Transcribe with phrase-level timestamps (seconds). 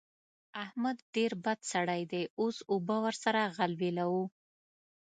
[0.63, 4.23] احمد ډېر بد سړی دی؛ اوس اوبه ور سره غلبېلوو.